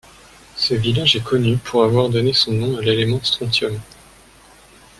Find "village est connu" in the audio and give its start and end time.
0.73-1.57